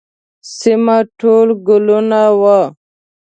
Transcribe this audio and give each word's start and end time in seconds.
سیمه 0.57 0.97
ټول 1.19 1.47
ګلونه 1.67 2.21
وه. 2.41 2.59